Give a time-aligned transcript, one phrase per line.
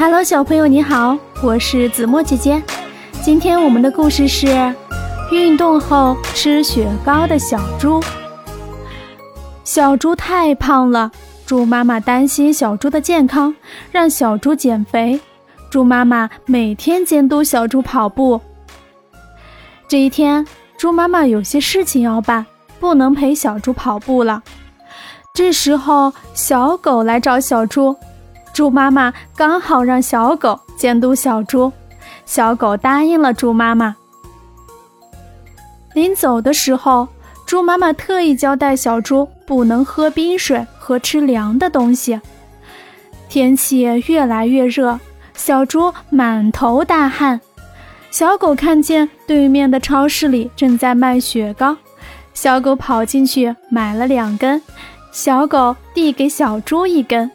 [0.00, 2.62] Hello，小朋友你好，我是子墨姐姐。
[3.22, 4.74] 今天我们的故事是
[5.30, 8.02] 运动后吃雪糕的小猪。
[9.62, 11.10] 小猪太胖了，
[11.44, 13.54] 猪妈妈担心小猪的健康，
[13.92, 15.20] 让小猪减肥。
[15.68, 18.40] 猪妈妈每天监督小猪跑步。
[19.86, 20.46] 这一天，
[20.78, 22.46] 猪妈妈有些事情要办，
[22.78, 24.42] 不能陪小猪跑步了。
[25.34, 27.94] 这时候，小狗来找小猪。
[28.60, 31.72] 猪妈妈刚好让小狗监督小猪，
[32.26, 33.96] 小狗答应了猪妈妈。
[35.94, 37.08] 临走的时候，
[37.46, 42.20] 猪妈妈特意交代小猪不能喝冰水和吃凉的东西。
[43.30, 45.00] 天气越来越热，
[45.32, 47.40] 小猪满头大汗。
[48.10, 51.74] 小狗看见对面的超市里正在卖雪糕，
[52.34, 54.60] 小狗跑进去买了两根，
[55.12, 57.30] 小狗递给小猪一根。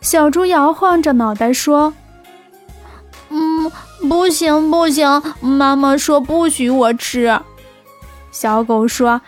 [0.00, 1.92] 小猪摇晃着脑袋说
[3.30, 3.70] ：“嗯，
[4.08, 7.38] 不行不行，妈妈说不许我吃。”
[8.30, 9.20] 小狗说：“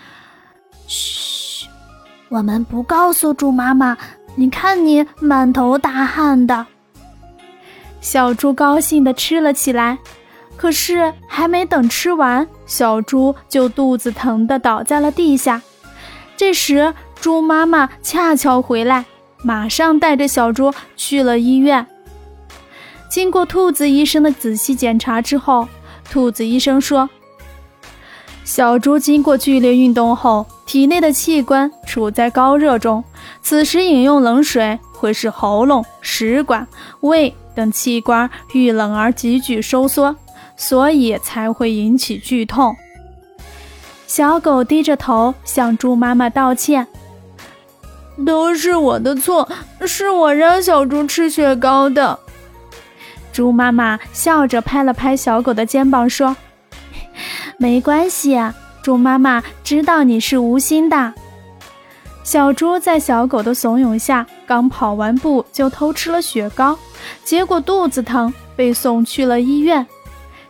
[0.86, 1.66] 嘘，
[2.28, 3.96] 我们不告诉猪妈妈。
[4.36, 6.66] 你看你满头大汗的。”
[8.00, 9.98] 小猪高兴地吃了起来，
[10.56, 15.60] 可是还没等吃完，小猪就肚子疼得倒在了地下。
[16.36, 19.04] 这时，猪妈妈恰巧回来。
[19.42, 21.86] 马上带着小猪去了医院。
[23.08, 25.66] 经过兔子医生的仔细检查之后，
[26.10, 27.10] 兔子医生说
[28.44, 33.02] ：“小猪经过剧烈运动后，体内的器官处在高热中，
[33.42, 36.66] 此时饮用冷水会使喉咙、食管、
[37.00, 40.14] 胃等器官遇冷而急剧收缩，
[40.56, 42.76] 所以才会引起剧痛。”
[44.06, 46.86] 小狗低着头向猪妈妈道歉。
[48.24, 49.48] 都是我的错，
[49.86, 52.18] 是我让小猪吃雪糕的。
[53.32, 56.36] 猪妈妈笑着拍了拍小狗的肩膀，说
[57.58, 58.38] ：“没关系，
[58.82, 61.14] 猪妈妈知道你是无心的。”
[62.22, 66.78] 小猪在小狗的怂恿下，刚跑完步就偷吃了雪糕，
[67.24, 69.86] 结果肚子疼，被送去了医院。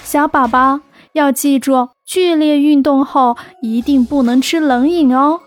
[0.02, 0.80] 小宝宝
[1.12, 5.40] 要记住，剧烈运动后一定不能吃冷饮哦。